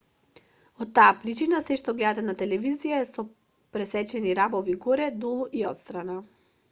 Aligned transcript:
од 0.83 0.87
таа 0.99 1.09
причина 1.25 1.59
сѐ 1.65 1.77
што 1.81 1.93
гледате 1.99 2.23
на 2.29 2.35
телевизија 2.39 3.01
е 3.03 3.07
со 3.11 3.25
пресечени 3.77 4.35
рабови 4.41 4.79
горе 4.87 5.11
долу 5.27 5.47
и 5.61 5.67
отстрана 5.75 6.17